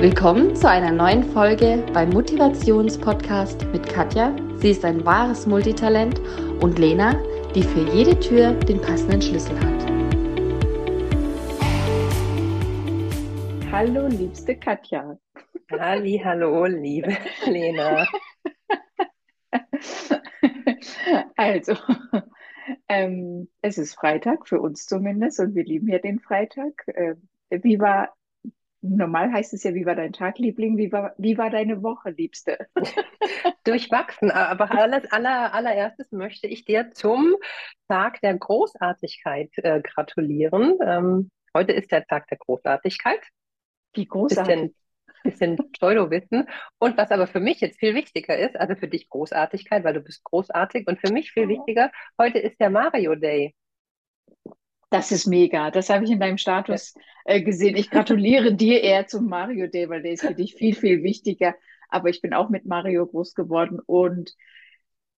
Willkommen 0.00 0.56
zu 0.56 0.66
einer 0.66 0.92
neuen 0.92 1.22
Folge 1.22 1.84
beim 1.92 2.08
Motivationspodcast 2.08 3.66
mit 3.66 3.86
Katja. 3.86 4.34
Sie 4.56 4.70
ist 4.70 4.82
ein 4.82 5.04
wahres 5.04 5.46
Multitalent 5.46 6.18
und 6.62 6.78
Lena, 6.78 7.22
die 7.54 7.62
für 7.62 7.82
jede 7.94 8.18
Tür 8.18 8.54
den 8.54 8.80
passenden 8.80 9.20
Schlüssel 9.20 9.54
hat. 9.60 9.90
Hallo, 13.70 14.06
liebste 14.06 14.56
Katja. 14.56 15.18
Halli, 15.70 16.18
hallo, 16.24 16.64
liebe 16.64 17.14
Lena. 17.44 18.06
Also, 21.36 21.74
ähm, 22.88 23.48
es 23.60 23.76
ist 23.76 23.96
Freitag, 23.96 24.48
für 24.48 24.60
uns 24.60 24.86
zumindest, 24.86 25.40
und 25.40 25.54
wir 25.54 25.64
lieben 25.64 25.88
ja 25.88 25.98
den 25.98 26.20
Freitag. 26.20 26.72
Äh, 26.86 27.16
wie 27.50 27.78
war 27.80 28.14
Normal 28.82 29.30
heißt 29.32 29.52
es 29.52 29.62
ja, 29.62 29.74
wie 29.74 29.84
war 29.84 29.94
dein 29.94 30.12
Tag, 30.12 30.38
Liebling? 30.38 30.78
Wie 30.78 30.90
war, 30.90 31.14
wie 31.18 31.36
war 31.36 31.50
deine 31.50 31.82
Woche, 31.82 32.10
Liebste? 32.10 32.58
Durchwachsen, 33.64 34.30
aber 34.30 34.70
alles, 34.70 35.10
aller, 35.12 35.52
allererstes 35.52 36.10
möchte 36.12 36.46
ich 36.46 36.64
dir 36.64 36.90
zum 36.92 37.36
Tag 37.88 38.20
der 38.22 38.38
Großartigkeit 38.38 39.50
äh, 39.56 39.82
gratulieren. 39.82 40.78
Ähm, 40.82 41.30
heute 41.54 41.72
ist 41.72 41.92
der 41.92 42.06
Tag 42.06 42.28
der 42.28 42.38
Großartigkeit. 42.38 43.20
Wie 43.92 44.06
großartig. 44.06 44.72
Bisschen, 45.24 45.56
bisschen 45.56 45.72
Pseudo-Wissen. 45.72 46.48
Und 46.78 46.96
was 46.96 47.10
aber 47.10 47.26
für 47.26 47.40
mich 47.40 47.60
jetzt 47.60 47.78
viel 47.78 47.94
wichtiger 47.94 48.38
ist, 48.38 48.56
also 48.56 48.76
für 48.76 48.88
dich 48.88 49.10
Großartigkeit, 49.10 49.84
weil 49.84 49.94
du 49.94 50.00
bist 50.00 50.24
großartig 50.24 50.86
und 50.86 50.98
für 51.00 51.12
mich 51.12 51.32
viel 51.32 51.48
wichtiger, 51.48 51.90
heute 52.18 52.38
ist 52.38 52.58
der 52.58 52.70
Mario 52.70 53.14
Day. 53.14 53.54
Das 54.90 55.12
ist 55.12 55.26
mega. 55.26 55.70
Das 55.70 55.88
habe 55.88 56.04
ich 56.04 56.10
in 56.10 56.20
deinem 56.20 56.38
Status 56.38 56.94
äh, 57.24 57.40
gesehen. 57.40 57.76
Ich 57.76 57.90
gratuliere 57.90 58.52
dir 58.54 58.82
eher 58.82 59.06
zum 59.06 59.26
Mario 59.26 59.68
Day, 59.68 59.88
weil 59.88 60.02
der 60.02 60.12
ist 60.12 60.26
für 60.26 60.34
dich 60.34 60.54
viel, 60.54 60.74
viel 60.74 61.02
wichtiger. 61.02 61.54
Aber 61.88 62.08
ich 62.08 62.20
bin 62.20 62.34
auch 62.34 62.50
mit 62.50 62.66
Mario 62.66 63.06
groß 63.06 63.34
geworden 63.34 63.80
und 63.84 64.34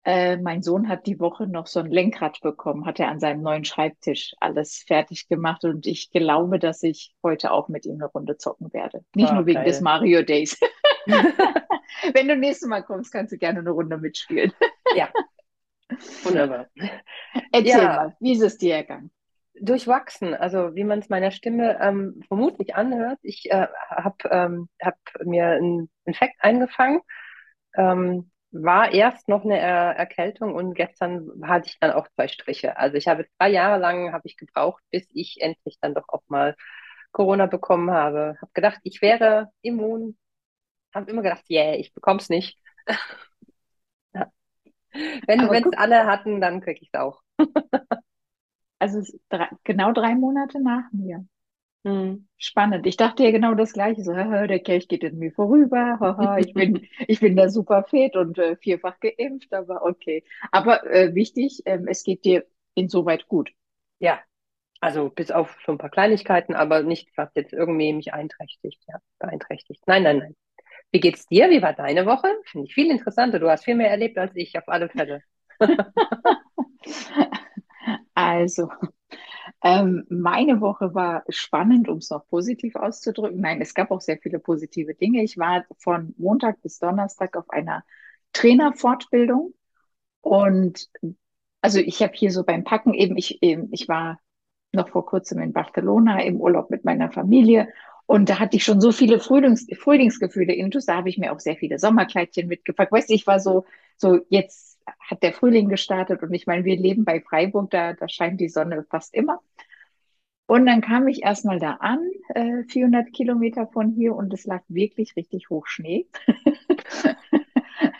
äh, 0.05 0.37
mein 0.37 0.63
Sohn 0.63 0.89
hat 0.89 1.07
die 1.07 1.21
Woche 1.21 1.47
noch 1.47 1.67
so 1.67 1.81
ein 1.81 1.91
Lenkrad 1.91 2.41
bekommen, 2.41 2.87
hat 2.87 2.99
er 2.99 3.09
an 3.09 3.21
seinem 3.21 3.43
neuen 3.43 3.65
Schreibtisch 3.65 4.35
alles 4.41 4.83
fertig 4.87 5.29
gemacht 5.29 5.65
und 5.65 5.87
ich 5.87 6.11
glaube, 6.11 6.59
dass 6.59 6.83
ich 6.83 7.15
heute 7.23 7.53
auch 7.53 7.69
mit 7.69 7.87
ihm 7.87 7.95
eine 7.95 8.07
Runde 8.07 8.37
zocken 8.37 8.73
werde. 8.73 9.05
Nicht 9.15 9.31
oh, 9.31 9.35
nur 9.35 9.47
wegen 9.47 9.57
geil. 9.57 9.67
des 9.67 9.81
Mario 9.81 10.23
Days. 10.23 10.59
Wenn 12.15 12.29
du 12.29 12.37
nächstes 12.37 12.69
Mal 12.69 12.83
kommst, 12.83 13.13
kannst 13.13 13.33
du 13.33 13.39
gerne 13.39 13.61
eine 13.61 13.71
Runde 13.71 13.97
mitspielen. 13.97 14.53
ja. 14.97 15.09
Wunderbar. 16.25 16.67
Erzähl 17.53 17.83
ja. 17.83 17.97
mal, 17.97 18.17
wie 18.19 18.33
ist 18.33 18.43
es 18.43 18.59
dir 18.59 18.77
ergangen? 18.77 19.11
Durchwachsen, 19.61 20.35
also 20.35 20.75
wie 20.75 20.85
man 20.85 21.01
es 21.01 21.09
meiner 21.09 21.31
Stimme 21.31 21.79
ähm, 21.81 22.23
vermutlich 22.29 22.75
anhört. 22.75 23.19
Ich 23.23 23.51
äh, 23.51 23.67
habe 23.91 24.17
ähm, 24.31 24.69
hab 24.81 24.97
mir 25.25 25.47
einen 25.47 25.91
Infekt 26.05 26.37
eingefangen, 26.41 27.01
ähm, 27.77 28.31
war 28.51 28.93
erst 28.93 29.29
noch 29.29 29.45
eine 29.45 29.59
er 29.59 29.97
Erkältung 29.97 30.55
und 30.55 30.75
gestern 30.75 31.31
hatte 31.45 31.69
ich 31.69 31.79
dann 31.81 31.93
auch 31.93 32.09
zwei 32.15 32.29
Striche. 32.29 32.77
Also 32.77 32.97
ich 32.97 33.09
habe 33.09 33.27
drei 33.39 33.51
Jahre 33.51 33.81
lang 33.81 34.13
habe 34.13 34.27
ich 34.27 34.37
gebraucht, 34.37 34.83
bis 34.91 35.07
ich 35.15 35.41
endlich 35.41 35.79
dann 35.81 35.95
doch 35.95 36.09
auch 36.09 36.23
mal 36.29 36.57
Corona 37.13 37.47
bekommen 37.47 37.91
habe. 37.91 38.37
Habe 38.41 38.53
gedacht, 38.55 38.81
ich 38.85 39.03
wäre 39.03 39.51
immun. 39.63 40.17
Habe 40.95 41.11
immer 41.11 41.23
gedacht, 41.23 41.45
yeah, 41.51 41.75
ich 41.75 41.95
bekomme 41.95 42.21
es 42.21 42.29
nicht. 42.29 42.59
ja. 44.15 44.31
Wenn 45.27 45.41
es 45.41 45.79
alle 45.79 46.07
hatten, 46.07 46.41
dann 46.41 46.61
kriege 46.61 46.81
ich 46.83 46.91
es 46.93 47.01
auch. 47.01 47.23
also 48.83 49.01
drei, 49.29 49.49
genau 49.65 49.93
drei 49.93 50.15
Monate 50.15 50.61
nach 50.61 50.91
mir. 50.93 51.25
Hm. 51.85 52.29
Spannend. 52.37 52.87
Ich 52.87 52.97
dachte 52.97 53.25
ja 53.25 53.31
genau 53.31 53.55
das 53.55 53.73
Gleiche. 53.73 54.03
So, 54.03 54.13
der 54.13 54.61
Kelch 54.61 54.89
geht 54.89 55.05
in 55.05 55.19
mir 55.19 55.33
vorüber. 55.33 56.37
ich 56.39 56.53
bin, 56.53 56.87
ich 57.09 57.21
bin 57.21 57.37
da 57.37 57.49
super 57.49 57.85
fit 57.85 58.17
und 58.17 58.39
äh, 58.39 58.57
vierfach 58.57 58.99
geimpft, 59.01 59.53
aber 59.53 59.85
okay. 59.85 60.25
Aber 60.51 60.85
äh, 60.91 61.15
wichtig, 61.15 61.63
ähm, 61.65 61.87
es 61.89 62.03
geht 62.05 62.25
dir 62.25 62.45
insoweit 62.75 63.29
gut. 63.29 63.51
Ja, 63.99 64.21
also 64.81 65.11
bis 65.11 65.31
auf 65.31 65.57
so 65.65 65.73
ein 65.73 65.79
paar 65.79 65.91
Kleinigkeiten, 65.91 66.55
aber 66.55 66.83
nicht, 66.83 67.09
was 67.17 67.31
jetzt 67.35 67.53
irgendwie 67.53 67.93
mich 67.93 68.13
einträchtigt, 68.13 68.83
ja, 68.89 68.99
beeinträchtigt. 69.21 69.83
Nein, 69.87 70.03
nein, 70.03 70.19
nein. 70.19 70.37
Wie 70.91 71.01
geht's 71.01 71.27
dir? 71.27 71.51
Wie 71.51 71.63
war 71.63 71.73
deine 71.73 72.05
Woche? 72.07 72.29
Finde 72.45 72.67
ich 72.67 72.75
viel 72.75 72.91
interessanter. 72.91 73.39
Du 73.39 73.49
hast 73.49 73.65
viel 73.65 73.77
mehr 73.77 73.91
erlebt 73.91 74.19
als 74.19 74.33
ich, 74.35 74.59
auf 74.59 74.69
alle 74.69 74.89
Fälle. 74.89 75.23
Also, 78.15 78.71
ähm, 79.63 80.05
meine 80.11 80.61
Woche 80.61 80.95
war 80.95 81.25
spannend, 81.29 81.89
um 81.89 81.99
es 81.99 82.11
noch 82.11 82.27
positiv 82.29 82.77
auszudrücken. 82.77 83.41
Nein, 83.41 83.61
es 83.61 83.75
gab 83.75 83.91
auch 83.91 84.01
sehr 84.01 84.19
viele 84.19 84.39
positive 84.39 84.95
Dinge. 84.95 85.23
Ich 85.23 85.39
war 85.39 85.65
von 85.79 86.15
Montag 86.19 86.63
bis 86.63 86.79
Donnerstag 86.79 87.37
auf 87.37 87.51
einer 87.51 87.85
Trainerfortbildung 88.33 89.55
und 90.23 90.89
also 91.63 91.81
ich 91.81 92.03
habe 92.03 92.13
hier 92.15 92.33
so 92.33 92.45
beim 92.45 92.65
Packen 92.65 92.95
eben, 92.95 93.17
ich, 93.19 93.43
eben, 93.43 93.69
ich 93.73 93.89
war 93.89 94.21
noch 94.73 94.89
vor 94.91 95.07
kurzem 95.07 95.41
in 95.41 95.53
Barcelona 95.53 96.23
im 96.25 96.41
Urlaub 96.41 96.71
mit 96.71 96.85
meiner 96.85 97.11
Familie 97.13 97.69
und 98.07 98.29
da 98.31 98.39
hatte 98.41 98.57
ich 98.57 98.65
schon 98.65 98.81
so 98.81 98.93
viele 98.93 99.21
Frühlings, 99.21 99.67
Frühlingsgefühle 99.79 100.55
intus. 100.55 100.87
Da 100.87 100.97
habe 100.97 101.09
ich 101.09 101.19
mir 101.19 101.33
auch 101.33 101.41
sehr 101.41 101.57
viele 101.57 101.79
Sommerkleidchen 101.79 102.49
mitgepackt. 102.49 102.93
Weißt 102.93 103.11
du, 103.11 103.15
ich 103.15 103.27
war 103.27 103.41
so, 103.41 103.65
so 103.97 104.21
jetzt 104.29 104.72
hat 105.01 105.23
der 105.23 105.33
Frühling 105.33 105.69
gestartet 105.69 106.23
und 106.23 106.33
ich 106.33 106.47
meine, 106.47 106.65
wir 106.65 106.77
leben 106.77 107.05
bei 107.05 107.21
Freiburg, 107.21 107.71
da, 107.71 107.93
da 107.95 108.09
scheint 108.09 108.41
die 108.41 108.49
Sonne 108.49 108.85
fast 108.89 109.15
immer. 109.15 109.41
Und 110.47 110.67
dann 110.67 110.81
kam 110.83 111.09
ich 111.09 111.23
erstmal 111.23 111.59
da 111.59 111.75
an, 111.81 112.01
äh, 112.35 112.65
400 112.69 113.13
Kilometer 113.13 113.67
von 113.69 113.91
hier 113.91 114.15
und 114.15 114.33
es 114.35 114.45
lag 114.45 114.63
wirklich 114.69 115.17
richtig 115.17 115.49
hoch 115.51 115.67
Schnee. 115.67 116.07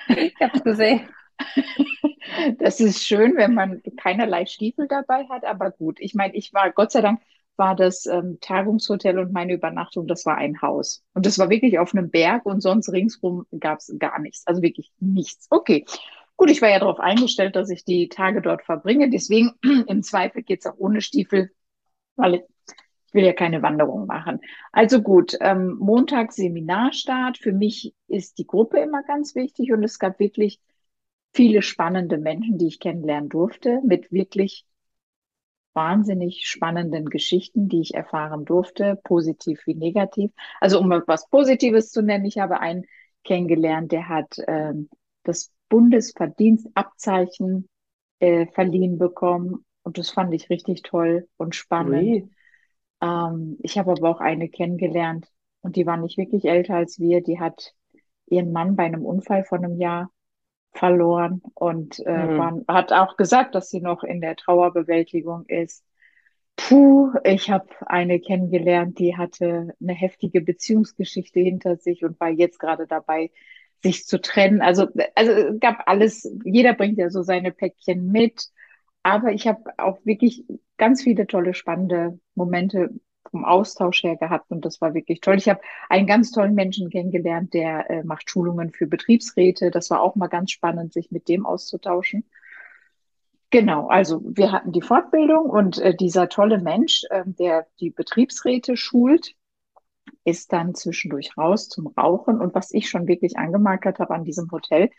ich 0.09 0.35
habe 0.41 0.57
es 0.57 0.65
gesehen. 0.65 1.09
Das 2.59 2.81
ist 2.81 3.05
schön, 3.07 3.37
wenn 3.37 3.55
man 3.55 3.83
keinerlei 3.97 4.47
Stiefel 4.47 4.89
dabei 4.89 5.27
hat, 5.29 5.45
aber 5.45 5.71
gut. 5.71 5.99
Ich 6.01 6.15
meine, 6.15 6.35
ich 6.35 6.53
war, 6.53 6.71
Gott 6.73 6.91
sei 6.91 7.01
Dank, 7.01 7.21
war 7.57 7.77
das 7.77 8.07
ähm, 8.07 8.39
Tagungshotel 8.41 9.19
und 9.19 9.33
meine 9.33 9.55
Übernachtung, 9.55 10.07
das 10.07 10.25
war 10.25 10.37
ein 10.37 10.61
Haus. 10.63 11.05
Und 11.15 11.27
das 11.27 11.39
war 11.39 11.51
wirklich 11.51 11.79
auf 11.79 11.95
einem 11.95 12.11
Berg 12.11 12.47
und 12.47 12.61
sonst 12.61 12.91
ringsrum 12.91 13.47
gab 13.61 13.79
es 13.79 13.95
gar 13.99 14.19
nichts. 14.19 14.47
Also 14.47 14.63
wirklich 14.63 14.91
nichts. 14.99 15.47
Okay. 15.51 15.85
Gut, 16.43 16.51
ich 16.51 16.61
war 16.61 16.71
ja 16.71 16.81
darauf 16.81 16.99
eingestellt, 16.99 17.55
dass 17.55 17.71
ich 17.71 17.85
die 17.85 18.09
Tage 18.09 18.43
dort 18.43 18.65
verbringe. 18.65 19.09
Deswegen 19.09 19.53
im 19.87 20.03
Zweifel 20.03 20.43
geht 20.43 20.59
es 20.59 20.67
auch 20.67 20.77
ohne 20.77 21.01
Stiefel, 21.01 21.53
weil 22.17 22.35
ich 22.35 22.43
will 23.15 23.25
ja 23.25 23.33
keine 23.33 23.63
Wanderung 23.63 24.07
machen. 24.07 24.41
Also 24.73 25.03
gut, 25.03 25.37
ähm, 25.41 25.77
Montag 25.79 26.33
Seminarstart. 26.33 27.39
Für 27.39 27.53
mich 27.53 27.95
ist 28.09 28.39
die 28.39 28.47
Gruppe 28.49 28.81
immer 28.81 29.05
ganz 29.05 29.37
wichtig 29.37 29.71
und 29.71 29.85
es 29.85 30.01
gab 30.01 30.19
wirklich 30.19 30.59
viele 31.33 31.63
spannende 31.63 32.19
Menschen, 32.19 32.59
die 32.59 32.67
ich 32.67 32.81
kennenlernen 32.81 33.29
durfte, 33.29 33.81
mit 33.85 34.11
wirklich 34.11 34.67
wahnsinnig 35.75 36.49
spannenden 36.49 37.09
Geschichten, 37.09 37.69
die 37.69 37.83
ich 37.83 37.95
erfahren 37.95 38.45
durfte, 38.45 38.99
positiv 39.05 39.61
wie 39.67 39.77
negativ. 39.77 40.33
Also 40.61 40.81
um 40.81 40.91
etwas 40.91 41.29
Positives 41.29 41.93
zu 41.93 42.03
nennen, 42.03 42.25
ich 42.25 42.39
habe 42.39 42.59
einen 42.59 42.83
kennengelernt, 43.23 43.93
der 43.93 44.09
hat 44.09 44.39
ähm, 44.49 44.91
das 45.23 45.53
Bundesverdienstabzeichen 45.73 47.67
äh, 48.21 48.47
verliehen 48.49 48.99
bekommen. 48.99 49.65
Und 49.83 49.97
das 49.97 50.11
fand 50.11 50.35
ich 50.35 50.51
richtig 50.51 50.83
toll 50.83 51.27
und 51.39 51.55
spannend. 51.55 52.31
Ähm, 53.01 53.57
ich 53.63 53.79
habe 53.79 53.93
aber 53.93 54.11
auch 54.11 54.21
eine 54.21 54.51
kennengelernt 54.51 55.29
und 55.63 55.77
die 55.77 55.87
war 55.87 55.97
nicht 55.97 56.19
wirklich 56.19 56.45
älter 56.45 56.75
als 56.75 57.01
wir. 57.01 57.23
Die 57.23 57.41
hat 57.41 57.73
ihren 58.27 58.53
Mann 58.53 58.77
bei 58.77 58.85
einem 58.85 59.03
Unfall 59.07 59.45
von 59.45 59.65
einem 59.65 59.79
Jahr 59.79 60.11
verloren 60.75 61.41
und 61.55 62.01
äh, 62.05 62.27
mhm. 62.27 62.39
war, 62.39 62.61
hat 62.69 62.93
auch 62.93 63.17
gesagt, 63.17 63.55
dass 63.55 63.71
sie 63.71 63.81
noch 63.81 64.05
in 64.05 64.21
der 64.21 64.37
Trauerbewältigung 64.37 65.47
ist. 65.47 65.85
Puh, 66.57 67.15
ich 67.25 67.51
habe 67.51 67.69
eine 67.87 68.21
kennengelernt, 68.21 68.99
die 68.99 69.17
hatte 69.17 69.75
eine 69.81 69.95
heftige 69.95 70.43
Beziehungsgeschichte 70.43 71.41
hinter 71.41 71.77
sich 71.77 72.05
und 72.05 72.21
war 72.21 72.29
jetzt 72.29 72.59
gerade 72.59 72.87
dabei, 72.87 73.31
sich 73.83 74.07
zu 74.07 74.21
trennen. 74.21 74.63
Also, 74.63 74.87
also 75.15 75.33
es 75.33 75.61
gab 75.61 75.83
alles, 75.87 76.31
jeder 76.45 76.75
bringt 76.75 76.99
ja 76.99 77.11
so 77.11 77.23
seine 77.23 77.53
Päckchen 77.53 78.11
mit. 78.11 78.49
Aber 79.03 79.33
ich 79.33 79.49
habe 79.49 79.61
auch 79.79 79.99
wirklich 80.05 80.45
ganz 80.77 81.03
viele 81.03 81.27
tolle, 81.27 81.55
spannende 81.55 82.19
Momente 82.35 82.91
vom 83.31 83.45
Austausch 83.45 84.03
her 84.03 84.17
gehabt 84.17 84.51
und 84.51 84.65
das 84.65 84.81
war 84.81 84.95
wirklich 84.95 85.21
toll. 85.21 85.37
Ich 85.37 85.49
habe 85.49 85.61
einen 85.89 86.07
ganz 86.07 86.31
tollen 86.33 86.55
Menschen 86.55 86.91
kennengelernt, 86.91 87.55
der 87.55 87.91
äh, 87.91 88.05
macht 88.05 88.31
Schulungen 88.31 88.71
für 88.71 88.87
Betriebsräte. 88.87 89.71
Das 89.71 89.91
war 89.91 90.01
auch 90.01 90.17
mal 90.17 90.29
ganz 90.29 90.51
spannend, 90.51 90.93
sich 90.93 91.11
mit 91.11 91.29
dem 91.29 91.47
auszutauschen. 91.47 92.25
Genau, 93.51 93.89
also 93.89 94.23
wir 94.25 94.51
hatten 94.53 94.73
die 94.73 94.83
Fortbildung 94.83 95.51
und 95.51 95.79
äh, 95.79 95.95
dieser 95.95 96.29
tolle 96.29 96.59
Mensch, 96.59 97.05
äh, 97.11 97.23
der 97.27 97.67
die 97.81 97.91
Betriebsräte 97.91 98.77
schult, 98.77 99.35
ist 100.25 100.53
dann 100.53 100.75
zwischendurch 100.75 101.37
raus 101.37 101.69
zum 101.69 101.89
Rauchen. 101.89 102.41
Und 102.41 102.55
was 102.55 102.73
ich 102.73 102.89
schon 102.89 103.07
wirklich 103.09 103.37
angemarkert 103.37 103.99
habe 103.99 104.15
an 104.15 104.25
diesem 104.25 104.51
Hotel, 104.51 104.91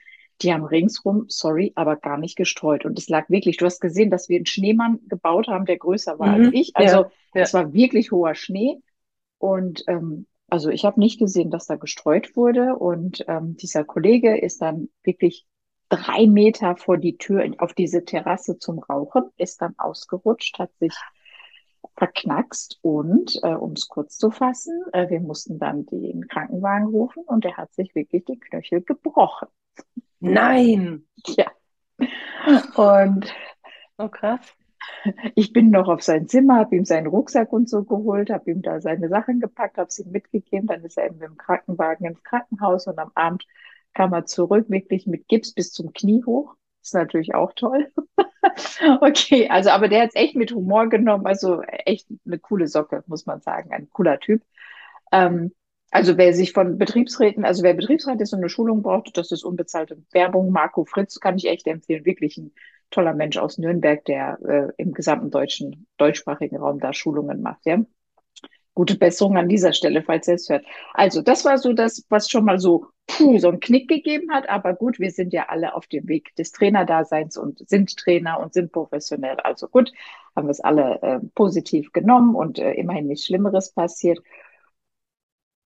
die 0.41 0.53
haben 0.53 0.65
ringsrum, 0.65 1.25
sorry, 1.27 1.71
aber 1.75 1.95
gar 1.95 2.17
nicht 2.17 2.35
gestreut. 2.35 2.85
Und 2.85 2.97
es 2.99 3.07
lag 3.09 3.29
wirklich, 3.29 3.57
du 3.57 3.65
hast 3.65 3.79
gesehen, 3.79 4.09
dass 4.09 4.29
wir 4.29 4.37
einen 4.37 4.45
Schneemann 4.45 4.99
gebaut 5.07 5.47
haben, 5.47 5.65
der 5.65 5.77
größer 5.77 6.19
war 6.19 6.37
mhm. 6.37 6.45
als 6.45 6.49
ich. 6.53 6.75
Also 6.75 6.97
ja, 6.97 7.11
ja. 7.35 7.41
es 7.41 7.53
war 7.53 7.73
wirklich 7.73 8.11
hoher 8.11 8.35
Schnee. 8.35 8.79
Und 9.37 9.83
ähm, 9.87 10.25
Also 10.49 10.69
ich 10.69 10.85
habe 10.85 10.99
nicht 10.99 11.19
gesehen, 11.19 11.49
dass 11.49 11.67
da 11.67 11.75
gestreut 11.75 12.35
wurde. 12.35 12.75
Und 12.75 13.23
ähm, 13.27 13.57
dieser 13.57 13.83
Kollege 13.83 14.37
ist 14.37 14.61
dann 14.61 14.89
wirklich 15.03 15.45
drei 15.89 16.27
Meter 16.27 16.75
vor 16.75 16.97
die 16.97 17.17
Tür 17.17 17.45
auf 17.59 17.73
diese 17.73 18.03
Terrasse 18.05 18.57
zum 18.57 18.79
Rauchen, 18.79 19.23
ist 19.37 19.61
dann 19.61 19.75
ausgerutscht, 19.77 20.59
hat 20.59 20.71
sich 20.79 20.93
verknackst 21.95 22.79
und, 22.81 23.39
äh, 23.43 23.53
um 23.53 23.73
es 23.73 23.87
kurz 23.87 24.17
zu 24.17 24.31
fassen, 24.31 24.83
äh, 24.93 25.09
wir 25.09 25.19
mussten 25.19 25.59
dann 25.59 25.85
den 25.85 26.27
Krankenwagen 26.27 26.87
rufen 26.87 27.23
und 27.25 27.45
er 27.45 27.57
hat 27.57 27.73
sich 27.73 27.93
wirklich 27.95 28.25
die 28.25 28.39
Knöchel 28.39 28.81
gebrochen. 28.81 29.47
Nein! 30.19 31.05
Ja. 31.27 31.51
Und 32.75 33.33
oh 33.97 34.09
krass. 34.09 34.55
Ich 35.35 35.53
bin 35.53 35.69
noch 35.69 35.87
auf 35.87 36.01
sein 36.01 36.27
Zimmer, 36.27 36.55
habe 36.55 36.75
ihm 36.75 36.85
seinen 36.85 37.07
Rucksack 37.07 37.51
und 37.53 37.69
so 37.69 37.83
geholt, 37.83 38.29
habe 38.29 38.51
ihm 38.51 38.61
da 38.61 38.81
seine 38.81 39.09
Sachen 39.09 39.39
gepackt, 39.39 39.77
habe 39.77 39.91
sie 39.91 40.03
ihm 40.03 40.11
mitgegeben. 40.11 40.67
Dann 40.67 40.83
ist 40.83 40.97
er 40.97 41.07
eben 41.07 41.17
mit 41.19 41.29
dem 41.29 41.37
Krankenwagen 41.37 42.05
ins 42.05 42.23
Krankenhaus 42.23 42.87
und 42.87 42.99
am 42.99 43.11
Abend 43.15 43.45
kam 43.93 44.13
er 44.13 44.25
zurück, 44.25 44.69
wirklich 44.69 45.07
mit 45.07 45.27
Gips 45.27 45.53
bis 45.53 45.71
zum 45.71 45.93
Knie 45.93 46.23
hoch. 46.25 46.55
Ist 46.83 46.93
natürlich 46.93 47.33
auch 47.33 47.53
toll. 47.53 47.91
okay, 49.01 49.47
also 49.49 49.69
aber 49.69 49.87
der 49.87 50.03
hat 50.03 50.09
es 50.09 50.15
echt 50.15 50.35
mit 50.35 50.51
Humor 50.51 50.89
genommen. 50.89 51.25
Also 51.25 51.61
echt 51.61 52.07
eine 52.25 52.39
coole 52.39 52.67
Socke, 52.67 53.03
muss 53.07 53.25
man 53.25 53.39
sagen. 53.41 53.71
Ein 53.71 53.89
cooler 53.89 54.19
Typ. 54.19 54.43
Ähm, 55.13 55.53
also 55.91 56.17
wer 56.17 56.33
sich 56.33 56.53
von 56.53 56.77
Betriebsräten, 56.77 57.45
also 57.45 57.63
wer 57.63 57.73
Betriebsrat 57.73 58.19
ist 58.19 58.33
und 58.33 58.39
eine 58.39 58.49
Schulung 58.49 58.81
braucht, 58.81 59.17
das 59.17 59.31
ist 59.31 59.45
unbezahlte 59.45 60.03
Werbung. 60.11 60.51
Marco 60.51 60.85
Fritz 60.85 61.19
kann 61.19 61.37
ich 61.37 61.47
echt 61.47 61.67
empfehlen. 61.67 62.05
Wirklich 62.05 62.37
ein 62.37 62.53
toller 62.91 63.13
Mensch 63.13 63.37
aus 63.37 63.57
Nürnberg, 63.57 64.03
der 64.05 64.39
äh, 64.43 64.73
im 64.81 64.93
gesamten 64.93 65.31
deutschen, 65.31 65.87
deutschsprachigen 65.97 66.57
Raum 66.57 66.79
da 66.79 66.93
Schulungen 66.93 67.41
macht, 67.41 67.65
ja. 67.65 67.79
Gute 68.75 68.97
Besserung 68.97 69.37
an 69.37 69.49
dieser 69.49 69.73
Stelle, 69.73 70.01
falls 70.01 70.27
er 70.27 70.35
es 70.35 70.49
hört. 70.49 70.65
Also, 70.93 71.21
das 71.21 71.45
war 71.45 71.57
so 71.57 71.73
das, 71.73 72.05
was 72.09 72.29
schon 72.29 72.45
mal 72.45 72.59
so, 72.59 72.87
puh, 73.07 73.37
so 73.37 73.49
einen 73.49 73.59
Knick 73.59 73.87
gegeben 73.87 74.31
hat. 74.31 74.49
Aber 74.49 74.73
gut, 74.73 74.99
wir 74.99 75.11
sind 75.11 75.33
ja 75.33 75.45
alle 75.49 75.75
auf 75.75 75.87
dem 75.87 76.07
Weg 76.07 76.35
des 76.35 76.51
Trainerdaseins 76.51 77.37
und 77.37 77.67
sind 77.69 77.95
Trainer 77.97 78.39
und 78.39 78.53
sind 78.53 78.71
professionell. 78.71 79.37
Also 79.41 79.67
gut, 79.67 79.91
haben 80.35 80.47
wir 80.47 80.51
es 80.51 80.59
alle 80.61 81.01
äh, 81.01 81.19
positiv 81.35 81.91
genommen 81.91 82.35
und 82.35 82.59
äh, 82.59 82.73
immerhin 82.73 83.07
nichts 83.07 83.25
Schlimmeres 83.25 83.71
passiert. 83.71 84.19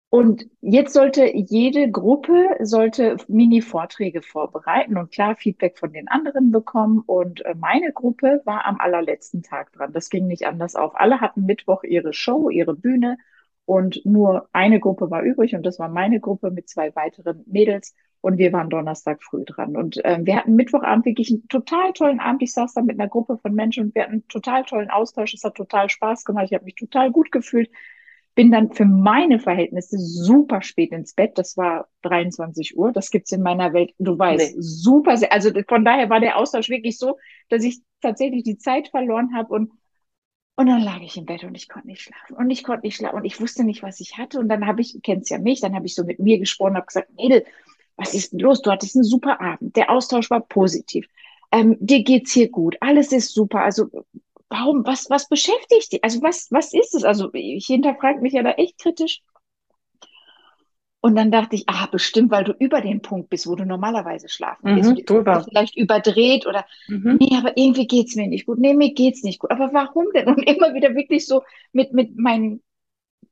Und 0.10 0.48
jetzt 0.62 0.94
sollte 0.94 1.26
jede 1.36 1.92
Gruppe 1.92 2.56
sollte 2.62 3.18
Mini-Vorträge 3.28 4.22
vorbereiten 4.22 4.98
und 4.98 5.12
klar 5.12 5.36
Feedback 5.36 5.78
von 5.78 5.92
den 5.92 6.08
anderen 6.08 6.52
bekommen. 6.52 7.04
Und 7.06 7.44
äh, 7.46 7.56
meine 7.56 7.92
Gruppe 7.92 8.42
war 8.46 8.66
am 8.66 8.80
allerletzten 8.80 9.44
Tag 9.44 9.74
dran. 9.74 9.92
Das 9.92 10.10
ging 10.10 10.28
nicht 10.28 10.48
anders 10.48 10.76
auf. 10.76 10.96
Alle 10.96 11.20
hatten 11.20 11.46
Mittwoch 11.46 11.84
ihre 11.84 12.14
Show, 12.14 12.50
ihre 12.50 12.74
Bühne 12.74 13.18
und 13.66 14.06
nur 14.06 14.48
eine 14.54 14.80
Gruppe 14.80 15.12
war 15.12 15.24
übrig 15.24 15.54
und 15.54 15.66
das 15.66 15.78
war 15.78 15.90
meine 15.90 16.22
Gruppe 16.22 16.52
mit 16.52 16.70
zwei 16.70 16.96
weiteren 16.96 17.44
Mädels. 17.48 17.94
Und 18.22 18.38
wir 18.38 18.52
waren 18.54 18.70
Donnerstag 18.70 19.22
früh 19.22 19.44
dran. 19.46 19.76
Und 19.76 20.04
äh, 20.06 20.20
wir 20.22 20.38
hatten 20.38 20.56
Mittwochabend 20.56 21.06
wirklich 21.06 21.30
einen 21.32 21.48
total 21.50 21.94
tollen 21.94 22.20
Abend. 22.20 22.42
Ich 22.42 22.54
saß 22.54 22.74
da 22.74 22.82
mit 22.82 23.00
einer 23.00 23.10
Gruppe 23.10 23.38
von 23.38 23.54
Menschen 23.54 23.86
und 23.88 23.96
wir 23.96 24.04
hatten 24.04 24.14
einen 24.14 24.28
total 24.28 24.64
tollen 24.64 24.90
Austausch. 24.90 25.34
Es 25.34 25.44
hat 25.44 25.56
total 25.56 25.90
Spaß 25.90 26.26
gemacht. 26.26 26.46
Ich 26.48 26.54
habe 26.54 26.66
mich 26.66 26.76
total 26.76 27.12
gut 27.12 27.32
gefühlt 27.32 27.70
bin 28.38 28.52
dann 28.52 28.72
für 28.72 28.86
meine 28.86 29.40
Verhältnisse 29.40 29.98
super 29.98 30.62
spät 30.62 30.92
ins 30.92 31.16
Bett. 31.16 31.40
Das 31.40 31.58
war 31.58 31.88
23 32.04 32.78
Uhr. 32.78 32.92
Das 32.92 33.10
gibt's 33.10 33.32
in 33.32 33.42
meiner 33.42 33.74
Welt, 33.74 33.96
du 33.98 34.18
weißt, 34.18 34.56
nee. 34.56 34.62
super. 34.62 35.18
Sehr, 35.18 35.34
also 35.34 35.50
von 35.68 35.84
daher 35.84 36.12
war 36.12 36.20
der 36.20 36.38
Austausch 36.38 36.70
wirklich 36.70 37.00
so, 37.00 37.18
dass 37.50 37.64
ich 37.64 37.82
tatsächlich 38.00 38.44
die 38.44 38.60
Zeit 38.60 38.90
verloren 38.90 39.36
habe 39.36 39.54
und 39.54 39.72
und 40.56 40.68
dann 40.68 40.82
lag 40.82 41.02
ich 41.02 41.18
im 41.18 41.26
Bett 41.26 41.44
und 41.44 41.54
ich 41.54 41.68
konnte 41.70 41.88
nicht 41.88 42.02
schlafen 42.02 42.36
und 42.36 42.50
ich 42.50 42.64
konnte 42.64 42.86
nicht 42.86 42.96
schlafen 42.96 43.18
und 43.18 43.26
ich 43.26 43.40
wusste 43.40 43.64
nicht, 43.64 43.84
was 43.84 44.00
ich 44.00 44.18
hatte. 44.18 44.40
Und 44.40 44.50
dann 44.50 44.66
habe 44.66 44.82
ich, 44.82 45.00
kennst 45.04 45.30
ja 45.30 45.38
mich, 45.38 45.62
dann 45.62 45.76
habe 45.76 45.86
ich 45.86 45.94
so 45.94 46.04
mit 46.04 46.20
mir 46.20 46.40
gesprochen, 46.40 46.76
habe 46.76 46.88
gesagt, 46.88 47.14
Mädel, 47.16 47.44
was 47.96 48.16
ist 48.16 48.34
denn 48.34 48.40
los? 48.40 48.62
Du 48.62 48.72
hattest 48.72 48.96
einen 48.96 49.04
super 49.04 49.40
Abend. 49.40 49.76
Der 49.76 49.92
Austausch 49.92 50.32
war 50.32 50.42
positiv. 50.42 51.08
Ähm, 51.52 51.78
dir 51.80 52.04
geht's 52.04 52.34
hier 52.34 52.50
gut. 52.50 52.76
Alles 52.82 53.12
ist 53.12 53.34
super. 53.34 53.62
Also 53.62 53.90
warum, 54.50 54.86
was, 54.86 55.10
was 55.10 55.28
beschäftigt 55.28 55.92
dich? 55.92 56.04
Also 56.04 56.22
was, 56.22 56.48
was 56.52 56.74
ist 56.74 56.96
es? 56.96 57.04
Also 57.04 57.30
ich 57.34 57.66
hinterfrage 57.66 58.22
mich 58.22 58.34
ja 58.34 58.44
da 58.44 58.52
echt 58.52 58.78
kritisch. 58.80 59.22
Und 61.00 61.16
dann 61.16 61.32
dachte 61.32 61.56
ich, 61.56 61.64
ah, 61.68 61.88
bestimmt, 61.92 62.32
weil 62.32 62.44
du 62.44 62.54
über 62.60 62.82
den 62.82 63.02
Punkt 63.02 63.30
bist, 63.30 63.48
wo 63.48 63.56
du 63.56 63.66
normalerweise 63.66 64.30
schlafen 64.30 64.72
mhm, 64.72 64.76
gehst. 64.76 65.10
Drüber. 65.10 65.46
Vielleicht 65.48 65.78
überdreht 65.78 66.48
oder, 66.48 66.66
mhm. 66.88 67.18
nee, 67.20 67.38
aber 67.38 67.56
irgendwie 67.56 67.88
geht's 67.88 68.16
mir 68.16 68.28
nicht 68.28 68.46
gut. 68.46 68.58
Nee, 68.60 68.74
mir 68.74 68.94
geht's 68.94 69.24
nicht 69.24 69.40
gut. 69.40 69.52
Aber 69.52 69.72
warum 69.74 70.08
denn? 70.14 70.28
Und 70.28 70.40
immer 70.50 70.74
wieder 70.74 70.96
wirklich 70.96 71.28
so 71.28 71.44
mit, 71.72 71.94
mit 71.94 72.18
meinem 72.18 72.62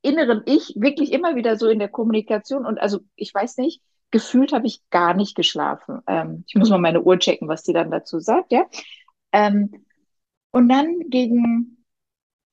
inneren 0.01 0.43
Ich, 0.45 0.73
wirklich 0.75 1.11
immer 1.11 1.35
wieder 1.35 1.57
so 1.57 1.67
in 1.67 1.79
der 1.79 1.89
Kommunikation. 1.89 2.65
Und 2.65 2.77
also, 2.77 2.99
ich 3.15 3.33
weiß 3.33 3.57
nicht, 3.57 3.81
gefühlt 4.11 4.53
habe 4.53 4.67
ich 4.67 4.87
gar 4.91 5.15
nicht 5.15 5.35
geschlafen. 5.35 6.01
Ähm, 6.07 6.43
ich 6.47 6.55
muss 6.55 6.69
mal 6.69 6.77
meine 6.77 7.01
Uhr 7.01 7.17
checken, 7.17 7.47
was 7.47 7.63
die 7.63 7.73
dann 7.73 7.89
dazu 7.91 8.19
sagt, 8.19 8.51
ja. 8.51 8.65
Ähm, 9.31 9.84
und 10.55 10.69
dann 10.69 11.09
gegen 11.09 11.83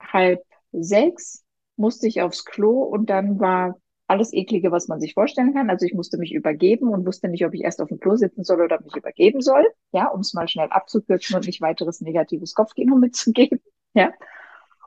halb 0.01 0.43
sechs 0.73 1.45
musste 1.77 2.09
ich 2.09 2.21
aufs 2.21 2.45
Klo 2.45 2.83
und 2.83 3.09
dann 3.09 3.39
war 3.39 3.77
alles 4.09 4.33
Eklige, 4.33 4.73
was 4.73 4.89
man 4.89 4.99
sich 4.99 5.15
vorstellen 5.15 5.55
kann. 5.55 5.71
Also 5.71 5.87
ich 5.87 5.95
musste 5.95 6.19
mich 6.19 6.35
übergeben 6.35 6.89
und 6.89 7.07
wusste 7.07 7.29
nicht, 7.29 7.47
ob 7.47 7.55
ich 7.55 7.63
erst 7.63 7.81
auf 7.81 7.91
dem 7.91 8.01
Klo 8.01 8.17
sitzen 8.17 8.43
soll 8.43 8.61
oder 8.61 8.83
mich 8.83 8.97
übergeben 8.97 9.41
soll. 9.41 9.65
Ja, 9.93 10.09
um 10.09 10.19
es 10.19 10.35
mal 10.35 10.49
schnell 10.49 10.67
abzukürzen 10.69 11.37
und 11.37 11.47
nicht 11.47 11.61
weiteres 11.61 12.01
negatives 12.01 12.55
Kopfkino 12.55 12.97
mitzugeben. 12.99 13.61
Ja. 13.95 14.13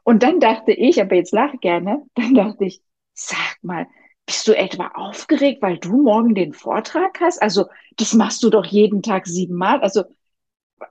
Und 0.03 0.21
dann 0.21 0.41
dachte 0.41 0.73
ich, 0.73 1.01
aber 1.01 1.15
jetzt 1.15 1.31
lach 1.31 1.53
gerne, 1.61 2.03
dann 2.15 2.33
dachte 2.33 2.65
ich, 2.65 2.81
sag 3.13 3.57
mal, 3.61 3.87
bist 4.25 4.45
du 4.45 4.57
etwa 4.57 4.89
aufgeregt, 4.93 5.61
weil 5.61 5.77
du 5.77 6.01
morgen 6.01 6.35
den 6.35 6.51
Vortrag 6.51 7.21
hast? 7.21 7.41
Also, 7.41 7.67
das 7.95 8.13
machst 8.13 8.43
du 8.43 8.49
doch 8.49 8.65
jeden 8.65 9.01
Tag 9.01 9.25
siebenmal. 9.25 9.79
Also, 9.79 10.03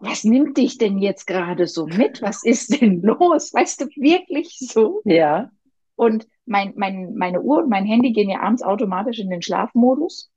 was 0.01 0.25
nimmt 0.25 0.57
dich 0.57 0.79
denn 0.79 0.99
jetzt 0.99 1.27
gerade 1.27 1.67
so 1.67 1.87
mit? 1.87 2.23
Was 2.23 2.45
ist 2.45 2.81
denn 2.81 3.03
los? 3.03 3.53
Weißt 3.53 3.81
du, 3.81 3.87
wirklich 3.97 4.59
so? 4.59 5.03
Ja. 5.05 5.51
Und 5.97 6.27
mein, 6.47 6.73
mein, 6.77 7.15
meine 7.15 7.41
Uhr 7.41 7.59
und 7.59 7.69
mein 7.69 7.85
Handy 7.85 8.13
gehen 8.13 8.31
ja 8.31 8.41
abends 8.41 8.63
automatisch 8.63 9.19
in 9.19 9.31
den 9.31 9.43
Schlafmodus, 9.43 10.31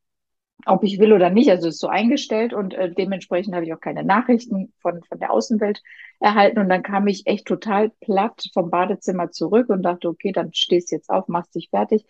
ob 0.65 0.83
ich 0.83 0.99
will 0.99 1.13
oder 1.13 1.29
nicht. 1.29 1.49
Also 1.49 1.69
ist 1.69 1.79
so 1.79 1.87
eingestellt 1.87 2.53
und 2.53 2.73
äh, 2.73 2.91
dementsprechend 2.91 3.55
habe 3.55 3.65
ich 3.65 3.73
auch 3.73 3.79
keine 3.79 4.03
Nachrichten 4.03 4.73
von, 4.79 5.03
von 5.03 5.19
der 5.19 5.31
Außenwelt 5.31 5.81
erhalten. 6.19 6.59
Und 6.59 6.69
dann 6.69 6.83
kam 6.83 7.07
ich 7.07 7.25
echt 7.25 7.47
total 7.47 7.89
platt 8.01 8.43
vom 8.53 8.69
Badezimmer 8.69 9.31
zurück 9.31 9.69
und 9.69 9.83
dachte, 9.83 10.09
okay, 10.09 10.31
dann 10.31 10.53
stehst 10.53 10.91
jetzt 10.91 11.09
auf, 11.09 11.27
machst 11.27 11.55
dich 11.55 11.69
fertig, 11.69 12.05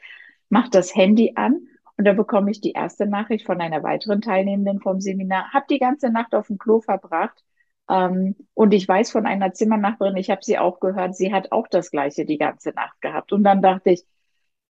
mach 0.50 0.70
das 0.70 0.96
Handy 0.96 1.34
an 1.36 1.68
und 1.98 2.06
da 2.06 2.14
bekomme 2.14 2.52
ich 2.52 2.62
die 2.62 2.74
erste 2.74 3.08
Nachricht 3.08 3.46
von 3.46 3.60
einer 3.60 3.82
weiteren 3.82 4.22
Teilnehmenden 4.22 4.80
vom 4.80 5.02
Seminar. 5.02 5.52
Hab 5.52 5.68
die 5.68 5.80
ganze 5.80 6.10
Nacht 6.12 6.36
auf 6.36 6.48
dem 6.48 6.60
Klo 6.60 6.80
verbracht. 6.80 7.44
Ähm, 7.90 8.36
und 8.54 8.74
ich 8.74 8.88
weiß 8.88 9.12
von 9.12 9.26
einer 9.26 9.54
Zimmernachbarin, 9.54 10.16
ich 10.16 10.30
habe 10.30 10.44
sie 10.44 10.60
auch 10.60 10.80
gehört, 10.80 11.16
sie 11.16 11.34
hat 11.34 11.52
auch 11.52 11.68
das 11.68 11.90
gleiche 11.90 12.26
die 12.26 12.38
ganze 12.38 12.70
Nacht 12.72 13.02
gehabt. 13.02 13.34
Und 13.34 13.44
dann 13.44 13.64
dachte 13.64 13.92
ich, 13.92 14.06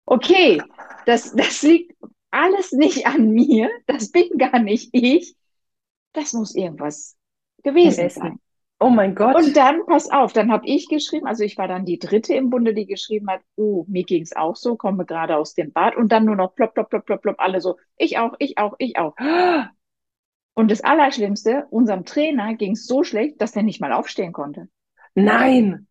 okay, 0.04 0.62
das, 1.04 1.34
das 1.34 1.62
liegt 1.62 1.96
alles 2.30 2.72
nicht 2.72 3.06
an 3.06 3.30
mir, 3.30 3.70
das 3.86 4.12
bin 4.12 4.38
gar 4.38 4.60
nicht 4.60 4.90
ich. 4.92 5.34
Das 6.12 6.32
muss 6.32 6.54
irgendwas 6.54 7.16
gewesen 7.64 8.08
sein. 8.08 8.38
Oh 8.78 8.90
mein 8.90 9.14
Gott. 9.14 9.36
Und 9.36 9.56
dann, 9.56 9.86
pass 9.86 10.10
auf, 10.10 10.34
dann 10.34 10.52
habe 10.52 10.66
ich 10.66 10.88
geschrieben, 10.88 11.26
also 11.26 11.44
ich 11.44 11.56
war 11.56 11.66
dann 11.66 11.86
die 11.86 11.98
dritte 11.98 12.34
im 12.34 12.50
Bunde, 12.50 12.74
die 12.74 12.86
geschrieben 12.86 13.30
hat, 13.30 13.40
oh, 13.56 13.86
mir 13.88 14.04
ging's 14.04 14.36
auch 14.36 14.54
so, 14.54 14.76
komme 14.76 15.06
gerade 15.06 15.36
aus 15.36 15.54
dem 15.54 15.72
Bad 15.72 15.96
und 15.96 16.12
dann 16.12 16.26
nur 16.26 16.36
noch 16.36 16.54
plopp, 16.54 16.74
plopp, 16.74 16.90
plopp, 16.90 17.06
plopp, 17.06 17.22
plopp, 17.22 17.36
alle 17.38 17.62
so, 17.62 17.78
ich 17.96 18.18
auch, 18.18 18.34
ich 18.38 18.58
auch, 18.58 18.74
ich 18.78 18.98
auch. 18.98 19.14
Und 20.54 20.70
das 20.70 20.82
Allerschlimmste, 20.82 21.66
unserem 21.70 22.04
Trainer 22.04 22.54
ging's 22.54 22.86
so 22.86 23.02
schlecht, 23.02 23.40
dass 23.40 23.56
er 23.56 23.62
nicht 23.62 23.80
mal 23.80 23.92
aufstehen 23.92 24.32
konnte. 24.32 24.68
Nein. 25.14 25.88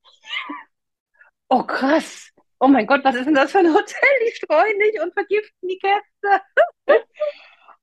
Oh, 1.49 1.63
krass. 1.63 2.29
Oh 2.59 2.67
mein 2.67 2.87
Gott, 2.87 3.03
was 3.03 3.15
ist 3.15 3.25
denn 3.25 3.33
das 3.33 3.51
für 3.51 3.59
ein 3.59 3.73
Hotel? 3.73 4.09
Die 4.27 4.35
streuen 4.35 4.77
nicht 4.77 5.01
und 5.01 5.13
vergiften 5.13 5.67
die 5.67 5.79
Gäste. 5.79 6.41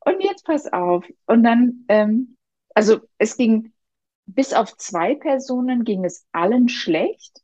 und 0.01 0.21
jetzt 0.21 0.45
pass 0.45 0.73
auf. 0.73 1.05
Und 1.27 1.43
dann, 1.43 1.85
ähm, 1.89 2.37
also 2.75 3.01
es 3.19 3.37
ging 3.37 3.73
bis 4.27 4.53
auf 4.53 4.77
zwei 4.77 5.15
Personen 5.15 5.85
ging 5.85 6.05
es 6.05 6.27
allen 6.33 6.69
schlecht. 6.69 7.43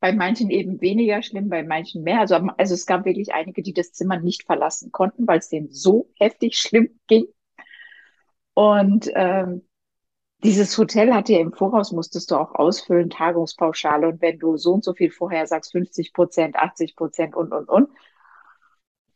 Bei 0.00 0.12
manchen 0.12 0.50
eben 0.50 0.80
weniger 0.80 1.22
schlimm, 1.22 1.48
bei 1.48 1.62
manchen 1.62 2.02
mehr. 2.02 2.20
Also, 2.20 2.36
also 2.58 2.74
es 2.74 2.86
gab 2.86 3.04
wirklich 3.06 3.32
einige, 3.32 3.62
die 3.62 3.72
das 3.72 3.92
Zimmer 3.92 4.18
nicht 4.18 4.44
verlassen 4.44 4.92
konnten, 4.92 5.26
weil 5.26 5.38
es 5.38 5.48
denen 5.48 5.70
so 5.70 6.10
heftig 6.18 6.58
schlimm 6.58 7.00
ging. 7.06 7.26
Und 8.52 9.10
ähm, 9.14 9.62
dieses 10.44 10.76
Hotel 10.76 11.14
hatte 11.14 11.32
ja 11.32 11.40
im 11.40 11.52
Voraus, 11.52 11.90
musstest 11.90 12.30
du 12.30 12.36
auch 12.36 12.54
ausfüllen, 12.54 13.08
Tagungspauschale. 13.08 14.08
Und 14.08 14.20
wenn 14.20 14.38
du 14.38 14.58
so 14.58 14.74
und 14.74 14.84
so 14.84 14.92
viel 14.92 15.10
vorher 15.10 15.46
sagst, 15.46 15.72
50 15.72 16.12
Prozent, 16.12 16.56
80 16.56 16.96
Prozent 16.96 17.34
und, 17.34 17.52
und, 17.52 17.68
und. 17.68 17.88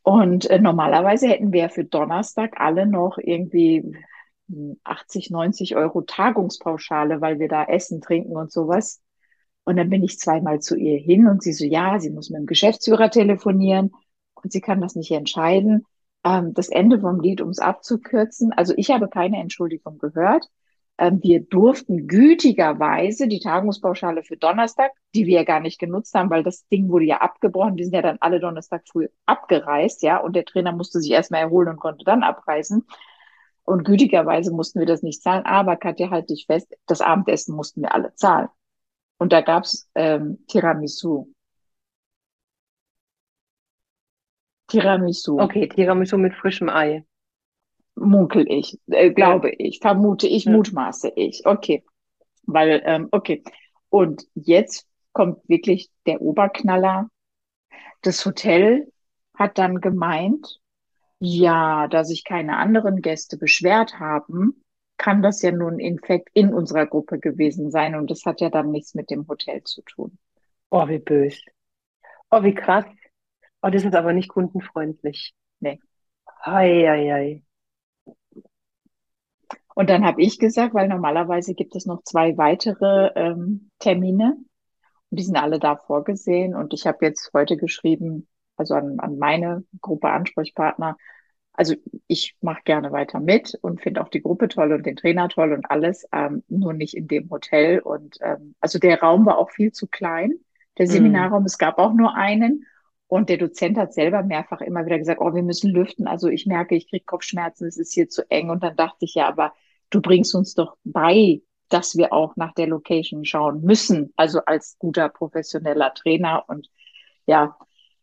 Und 0.03 0.49
äh, 0.49 0.59
normalerweise 0.59 1.29
hätten 1.29 1.53
wir 1.53 1.69
für 1.69 1.85
Donnerstag 1.85 2.59
alle 2.59 2.87
noch 2.87 3.19
irgendwie 3.19 3.95
80, 4.85 5.31
90 5.31 5.77
Euro 5.77 6.03
Tagungspauschale, 6.03 7.21
weil 7.21 7.39
wir 7.39 7.49
da 7.49 7.65
essen, 7.65 8.01
trinken 8.01 8.37
und 8.37 8.53
sowas. 8.53 9.01
Und 9.65 9.77
dann 9.77 9.91
bin 9.91 10.03
ich 10.03 10.19
zweimal 10.19 10.61
zu 10.61 10.77
ihr 10.77 10.99
hin 10.99 11.29
und 11.29 11.43
sie 11.43 11.53
so, 11.53 11.65
ja, 11.65 12.01
sie 12.01 12.11
muss 12.11 12.31
mit 12.31 12.41
dem 12.41 12.47
Geschäftsführer 12.47 13.11
telefonieren. 13.11 13.93
und 14.35 14.53
sie 14.53 14.61
kann 14.61 14.81
das 14.81 14.95
nicht 14.95 15.11
entscheiden. 15.11 15.85
Ähm, 16.25 16.55
das 16.55 16.69
Ende 16.69 17.01
vom 17.01 17.21
Lied, 17.21 17.41
um 17.41 17.51
es 17.51 17.59
abzukürzen. 17.59 18.53
Also 18.53 18.75
ich 18.77 18.91
habe 18.91 19.09
keine 19.09 19.39
Entschuldigung 19.41 19.99
gehört. 19.99 20.47
Ähm, 20.99 21.21
wir 21.23 21.41
durften 21.41 22.09
gütigerweise 22.09 23.29
die 23.29 23.41
Tagungspauschale 23.41 24.25
für 24.25 24.37
Donnerstag, 24.37 24.93
die 25.15 25.27
wir 25.27 25.37
ja 25.39 25.45
gar 25.45 25.61
nicht 25.61 25.79
genutzt 25.79 26.15
haben, 26.15 26.31
weil 26.31 26.43
das 26.43 26.67
Ding 26.69 26.89
wurde 26.89 27.05
ja 27.05 27.19
abgebrochen. 27.19 27.77
Die 27.77 27.85
sind 27.85 27.95
ja 27.95 28.03
dann 28.03 28.19
alle 28.21 28.41
Donnerstag 28.41 28.83
früh 28.91 29.09
abgereist, 29.27 30.03
ja, 30.03 30.19
und 30.19 30.35
der 30.35 30.45
Trainer 30.45 30.73
musste 30.73 31.01
sich 31.01 31.13
erstmal 31.13 31.43
erholen 31.43 31.69
und 31.69 31.77
konnte 31.79 32.05
dann 32.05 32.23
abreisen. 32.23 32.85
Und 33.69 33.85
gütigerweise 33.85 34.51
mussten 34.51 34.79
wir 34.79 34.87
das 34.87 35.03
nicht 35.03 35.23
zahlen. 35.23 35.45
Aber 35.45 35.77
Katja, 35.77 36.09
halt 36.09 36.31
dich 36.31 36.47
fest, 36.47 36.75
das 36.87 37.03
Abendessen 37.03 37.55
mussten 37.55 37.83
wir 37.83 37.95
alle 37.95 38.15
zahlen. 38.15 38.49
Und 39.19 39.31
da 39.31 39.43
gab's 39.43 39.91
ähm, 39.95 40.39
Tiramisu. 40.47 41.27
Tiramisu. 44.69 45.39
Okay, 45.39 45.69
Tiramisu 45.69 46.17
mit 46.17 46.33
frischem 46.33 46.71
Ei. 46.71 47.05
Munkel 47.95 48.51
ich, 48.51 48.81
äh, 48.87 49.11
glaube 49.11 49.51
ja. 49.51 49.57
ich, 49.59 49.81
vermute 49.81 50.27
ich, 50.27 50.47
ja. 50.47 50.53
mutmaße 50.53 51.13
ich. 51.15 51.45
Okay. 51.45 51.85
Weil, 52.45 52.81
ähm, 52.87 53.09
okay. 53.11 53.45
Und 53.91 54.25
jetzt 54.35 54.89
kommt 55.13 55.47
wirklich 55.47 55.91
der 56.07 56.23
Oberknaller. 56.23 57.11
Das 58.01 58.25
Hotel 58.25 58.91
hat 59.35 59.59
dann 59.59 59.83
gemeint, 59.83 60.59
ja, 61.21 61.89
da 61.89 62.05
sich 62.05 62.25
keine 62.25 62.57
anderen 62.57 63.03
Gäste 63.03 63.37
beschwert 63.39 63.99
haben, 63.99 64.63
kann 64.97 65.23
das 65.23 65.43
ja 65.43 65.53
nun 65.53 65.79
Infekt 65.79 66.29
in 66.35 66.53
unserer 66.53 66.87
Gruppe 66.87 67.19
gewesen 67.19 67.71
sein 67.71 67.95
und 67.95 68.11
das 68.11 68.25
hat 68.25 68.41
ja 68.41 68.51
dann 68.51 68.71
nichts 68.71 68.95
mit 68.95 69.11
dem 69.11 69.27
Hotel 69.29 69.63
zu 69.65 69.83
tun. 69.83 70.19
Oh, 70.71 70.89
wie 70.89 70.99
böse. 70.99 71.41
Oh, 72.31 72.43
wie 72.43 72.55
krass. 72.55 72.85
Oh, 73.63 73.71
das 73.71 73.85
ist 73.85 73.95
aber 73.95 74.13
nicht 74.13 74.29
kundenfreundlich. 74.29 75.35
Nee. 75.61 75.81
Hei, 76.45 76.85
hei, 76.87 77.11
hei. 77.11 77.43
Und 79.75 79.91
dann 79.91 80.05
habe 80.05 80.23
ich 80.23 80.39
gesagt, 80.39 80.75
weil 80.75 80.89
normalerweise 80.89 81.55
gibt 81.55 81.77
es 81.77 81.87
noch 81.87 82.03
zwei 82.03 82.37
weitere 82.37 83.13
ähm, 83.15 83.71
Termine 83.79 84.37
und 85.11 85.21
die 85.21 85.23
sind 85.23 85.37
alle 85.37 85.59
da 85.59 85.77
vorgesehen. 85.77 86.55
Und 86.55 86.75
ich 86.75 86.87
habe 86.87 87.07
jetzt 87.07 87.31
heute 87.33 87.57
geschrieben, 87.57 88.27
also 88.59 88.75
an, 88.75 88.99
an 89.01 89.19
meine 89.19 89.65
Gruppe 89.81 90.09
Ansprechpartner, 90.11 90.97
also 91.59 91.75
ich 92.07 92.37
mache 92.41 92.63
gerne 92.65 92.93
weiter 92.93 93.19
mit 93.19 93.59
und 93.63 93.83
finde 93.83 94.01
auch 94.01 94.09
die 94.09 94.23
Gruppe 94.23 94.47
toll 94.47 94.73
und 94.73 94.87
den 94.87 94.95
Trainer 94.95 95.29
toll 95.29 95.53
und 95.53 95.69
alles, 95.69 96.07
ähm, 96.13 96.45
nur 96.49 96.73
nicht 96.73 96.95
in 96.95 97.09
dem 97.09 97.29
Hotel. 97.31 97.81
Und 97.81 98.17
ähm, 98.21 98.55
also 98.61 98.79
der 98.79 99.01
Raum 99.01 99.27
war 99.27 99.39
auch 99.39 99.51
viel 99.51 99.73
zu 99.73 99.89
klein, 99.89 100.35
der 100.79 100.87
mhm. 100.87 100.91
Seminarraum. 100.91 101.43
Mm. 101.43 101.47
Es 101.47 101.59
gab 101.59 101.79
auch 101.79 101.93
nur 101.95 102.15
einen. 102.15 102.65
Und 103.09 103.29
der 103.29 103.39
Dozent 103.39 103.77
hat 103.77 103.93
selber 103.93 104.23
mehrfach 104.23 104.61
immer 104.61 104.87
wieder 104.87 104.99
gesagt, 104.99 105.21
oh, 105.21 105.35
wir 105.35 105.43
müssen 105.43 105.73
lüften. 105.73 106.07
Also 106.07 106.29
ich 106.29 106.47
merke, 106.47 106.77
ich 106.77 106.89
kriege 106.89 107.05
Kopfschmerzen, 107.05 107.67
es 107.67 107.77
ist 107.77 107.93
hier 107.93 108.09
zu 108.09 108.31
eng. 108.31 108.51
Und 108.51 108.63
dann 108.63 108.77
dachte 108.77 109.05
ich, 109.05 109.15
ja, 109.15 109.27
aber 109.27 109.53
du 109.91 110.01
bringst 110.01 110.37
uns 110.37 110.55
doch 110.55 110.77
bei, 110.85 111.43
dass 111.71 111.97
wir 111.97 112.13
auch 112.13 112.37
nach 112.37 112.55
der 112.55 112.69
Location 112.69 113.25
schauen 113.25 113.63
müssen, 113.63 114.13
also 114.15 114.45
als 114.45 114.77
guter 114.79 115.09
professioneller 115.09 115.93
Trainer. 115.93 116.45
Und 116.47 116.69
ja, 117.27 117.57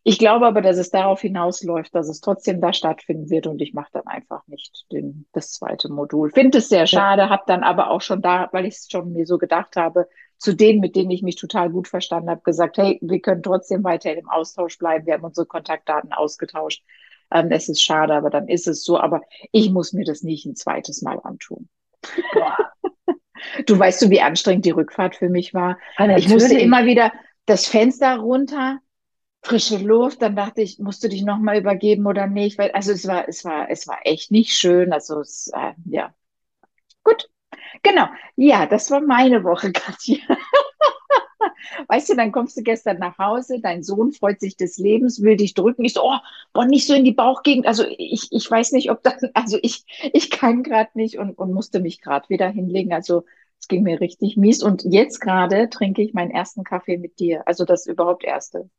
ich 0.08 0.20
glaube 0.20 0.46
aber, 0.46 0.62
dass 0.62 0.78
es 0.78 0.92
darauf 0.92 1.22
hinausläuft, 1.22 1.96
dass 1.96 2.08
es 2.10 2.22
trotzdem 2.22 2.62
da 2.62 2.74
stattfinden 2.74 3.32
wird 3.32 3.48
und 3.48 3.60
ich 3.60 3.74
mache 3.74 3.90
dann 3.92 4.06
einfach 4.06 4.46
nicht 4.46 4.86
den, 4.92 5.26
das 5.34 5.52
zweite 5.52 5.90
Modul. 5.90 6.30
Finde 6.30 6.60
es 6.60 6.70
sehr 6.70 6.86
schade, 6.86 7.30
habe 7.30 7.42
dann 7.48 7.64
aber 7.64 7.90
auch 7.90 8.02
schon 8.02 8.22
da, 8.22 8.48
weil 8.52 8.68
ich 8.68 8.76
es 8.76 8.88
schon 8.88 9.14
mir 9.14 9.26
so 9.26 9.40
gedacht 9.40 9.76
habe, 9.76 10.08
zu 10.38 10.54
denen, 10.54 10.80
mit 10.80 10.96
denen 10.96 11.10
ich 11.10 11.24
mich 11.24 11.38
total 11.38 11.72
gut 11.72 11.88
verstanden 11.88 12.30
habe, 12.30 12.42
gesagt, 12.44 12.78
hey, 12.78 13.00
wir 13.02 13.20
können 13.20 13.42
trotzdem 13.42 13.84
weiter 13.84 14.16
im 14.16 14.30
Austausch 14.30 14.78
bleiben. 14.78 15.08
Wir 15.08 15.16
haben 15.16 15.24
unsere 15.24 15.48
Kontaktdaten 15.48 16.14
ausgetauscht. 16.14 16.84
Ähm, 17.32 17.50
es 17.50 17.68
ist 17.68 17.82
schade, 17.82 18.14
aber 18.14 18.30
dann 18.30 18.48
ist 18.48 18.68
es 18.68 18.84
so. 18.84 19.00
Aber 19.00 19.22
ich 19.52 19.72
muss 19.72 19.92
mir 19.92 20.06
das 20.06 20.22
nicht 20.22 20.46
ein 20.46 20.56
zweites 20.56 21.02
Mal 21.02 21.20
antun. 21.24 21.68
du 23.66 23.80
weißt 23.80 24.04
du, 24.04 24.12
wie 24.12 24.22
anstrengend 24.22 24.66
die 24.66 24.72
Rückfahrt 24.72 25.16
für 25.16 25.30
mich 25.30 25.56
war. 25.56 25.80
Ja, 25.98 26.16
ich 26.16 26.30
musste 26.30 26.60
immer 26.60 26.86
wieder 26.86 27.12
das 27.48 27.66
Fenster 27.66 28.18
runter, 28.18 28.82
frische 29.46 29.78
Luft. 29.78 30.22
Dann 30.22 30.36
dachte 30.36 30.62
ich, 30.62 30.80
musst 30.80 31.04
du 31.04 31.10
dich 31.10 31.24
nochmal 31.24 31.58
übergeben 31.58 32.06
oder 32.08 32.28
nicht? 32.28 32.58
Weil, 32.58 32.72
also 32.72 32.92
es 32.92 33.08
war, 33.08 33.28
es 33.30 33.46
war, 33.46 33.70
es 33.70 33.88
war 33.88 34.00
echt 34.04 34.32
nicht 34.32 34.52
schön. 34.54 34.94
Also 34.94 35.22
es, 35.22 35.48
äh, 35.54 35.74
ja. 35.86 36.14
Gut. 37.04 37.30
Genau. 37.84 38.08
Ja, 38.36 38.66
das 38.68 38.92
war 38.92 39.02
meine 39.02 39.44
Woche, 39.44 39.72
Katja. 39.74 40.18
Weißt 41.88 42.10
du, 42.10 42.16
dann 42.16 42.32
kommst 42.32 42.58
du 42.58 42.64
gestern 42.64 43.00
nach 43.00 43.18
Hause, 43.18 43.60
dein 43.62 43.84
Sohn 43.84 44.12
freut 44.12 44.40
sich 44.40 44.58
des 44.58 44.78
Lebens, 44.78 45.22
will 45.22 45.38
dich 45.38 45.54
drücken. 45.54 45.86
Ich 45.86 45.94
so, 45.94 46.04
oh, 46.04 46.18
boah, 46.54 46.66
nicht 46.66 46.88
so 46.88 46.94
in 46.94 47.04
die 47.04 47.12
Bauchgegend. 47.12 47.68
Also 47.68 47.86
ich, 47.98 48.28
ich 48.32 48.50
weiß 48.50 48.72
nicht, 48.74 48.92
ob 48.92 49.04
das, 49.04 49.22
also 49.34 49.58
ich, 49.62 49.86
ich 50.14 50.30
kann 50.32 50.64
gerade 50.64 50.92
nicht 50.96 51.18
und, 51.18 51.38
und 51.38 51.54
musste 51.54 51.80
mich 51.80 52.02
gerade 52.02 52.30
wieder 52.30 52.50
hinlegen. 52.50 52.94
Also 52.94 53.26
es 53.60 53.68
ging 53.68 53.84
mir 53.84 54.00
richtig 54.02 54.38
mies. 54.38 54.64
Und 54.64 54.84
jetzt 54.86 55.20
gerade 55.22 55.70
trinke 55.70 56.02
ich 56.02 56.14
meinen 56.14 56.32
ersten 56.32 56.64
Kaffee 56.64 56.98
mit 56.98 57.20
dir. 57.20 57.48
Also 57.48 57.66
das 57.66 57.88
überhaupt 57.88 58.24
erste. 58.24 58.70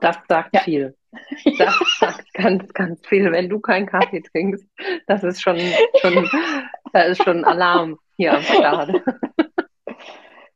Das 0.00 0.16
sagt 0.28 0.54
ja. 0.54 0.60
viel. 0.60 0.94
Das 1.58 1.74
sagt 1.98 2.32
ganz, 2.34 2.72
ganz 2.74 3.04
viel. 3.06 3.32
Wenn 3.32 3.48
du 3.48 3.60
keinen 3.60 3.86
Kaffee 3.86 4.20
trinkst, 4.20 4.66
das 5.06 5.24
ist 5.24 5.40
schon, 5.40 5.58
schon, 6.00 6.28
das 6.92 7.08
ist 7.08 7.24
schon 7.24 7.44
Alarm 7.44 7.98
hier 8.16 8.34
am 8.34 8.42
Start. 8.42 8.92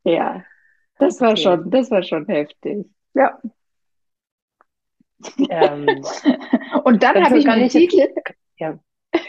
Ja, 0.05 0.43
das 0.99 1.21
war 1.21 1.31
okay. 1.31 1.41
schon, 1.41 1.71
das 1.71 1.89
war 1.89 2.03
schon 2.03 2.25
heftig. 2.27 2.85
Ja. 3.13 3.39
Ähm, 5.49 6.03
und 6.83 7.03
dann 7.03 7.23
habe 7.23 7.37
ich 7.37 7.45
mir 7.45 7.53
einen 7.53 7.69
Titel, 7.69 8.13
ja. 8.57 8.77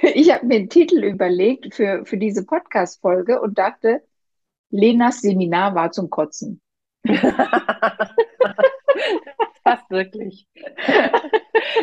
ich 0.03 0.33
habe 0.33 0.47
mir 0.47 0.57
einen 0.57 0.69
Titel 0.69 1.05
überlegt 1.05 1.75
für, 1.75 2.05
für 2.05 2.17
diese 2.17 2.45
Podcast-Folge 2.45 3.41
und 3.41 3.57
dachte, 3.57 4.03
Lenas 4.71 5.21
Seminar 5.21 5.77
war 5.77 5.93
zum 5.93 6.11
Kotzen. 6.11 6.61
Fast 9.63 9.91
wirklich. 9.91 10.47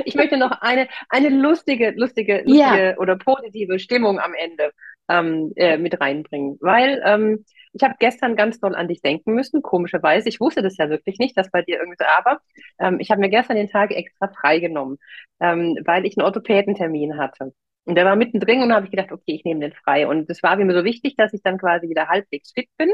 Ich 0.06 0.16
möchte 0.16 0.38
noch 0.38 0.52
eine, 0.62 0.88
eine 1.10 1.30
lustige, 1.30 1.92
lustige, 1.92 2.44
lustige 2.46 2.56
ja. 2.56 2.98
oder 2.98 3.18
positive 3.18 3.80
Stimmung 3.80 4.20
am 4.20 4.34
Ende 4.34 4.72
ähm, 5.10 5.52
äh, 5.56 5.78
mit 5.78 6.00
reinbringen. 6.00 6.58
Weil 6.62 7.02
ähm, 7.06 7.46
ich 7.74 7.84
habe 7.84 7.96
gestern 8.00 8.36
ganz 8.36 8.60
doll 8.60 8.76
an 8.76 8.88
dich 8.88 9.02
denken 9.02 9.34
müssen, 9.34 9.62
komischerweise. 9.62 10.30
Ich 10.30 10.40
wusste 10.40 10.62
das 10.62 10.78
ja 10.78 10.90
wirklich 10.90 11.20
nicht, 11.20 11.38
dass 11.38 11.52
bei 11.52 11.62
dir 11.62 11.80
irgendwie 11.80 12.04
aber 12.18 12.40
ähm, 12.80 13.00
ich 13.00 13.12
habe 13.12 13.22
mir 13.22 13.30
gestern 13.30 13.56
den 13.58 13.70
Tag 13.70 13.92
extra 13.92 14.28
freigenommen, 14.28 14.98
ähm, 15.40 15.78
weil 15.86 16.06
ich 16.06 16.18
einen 16.18 16.26
Orthopädentermin 16.26 17.18
hatte. 17.18 17.54
Und 17.86 17.96
der 17.96 18.06
war 18.06 18.16
mittendrin 18.16 18.62
und 18.62 18.74
habe 18.74 18.86
ich 18.86 18.92
gedacht, 18.92 19.12
okay, 19.12 19.34
ich 19.34 19.44
nehme 19.44 19.62
den 19.62 19.74
frei. 19.74 20.08
Und 20.08 20.30
es 20.30 20.44
war 20.44 20.56
mir 20.56 20.74
so 20.74 20.84
wichtig, 20.84 21.16
dass 21.18 21.34
ich 21.34 21.42
dann 21.42 21.58
quasi 21.58 21.90
wieder 21.90 22.10
halbwegs 22.10 22.52
fit 22.54 22.70
bin, 22.78 22.92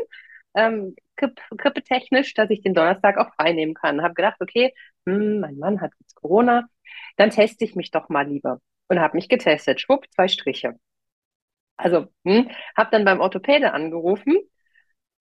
ähm, 0.56 0.96
grippetechnisch, 1.18 2.34
dass 2.34 2.50
ich 2.50 2.62
den 2.62 2.74
Donnerstag 2.74 3.18
auch 3.18 3.34
frei 3.36 3.54
nehmen 3.54 3.74
kann. 3.74 4.02
Habe 4.02 4.14
gedacht, 4.14 4.38
okay, 4.42 4.74
hm, 5.06 5.40
mein 5.42 5.58
Mann 5.58 5.82
hat 5.82 5.92
jetzt 6.00 6.16
Corona, 6.16 6.68
dann 7.18 7.32
teste 7.32 7.66
ich 7.66 7.76
mich 7.76 7.92
doch 7.92 8.10
mal 8.10 8.28
lieber. 8.28 8.60
Und 8.90 9.00
habe 9.00 9.18
mich 9.18 9.30
getestet. 9.30 9.82
Schwupp, 9.82 10.06
zwei 10.14 10.28
Striche. 10.28 10.80
Also, 11.78 12.08
hm, 12.26 12.50
habe 12.76 12.90
dann 12.92 13.06
beim 13.06 13.20
Orthopäde 13.20 13.74
angerufen 13.74 14.38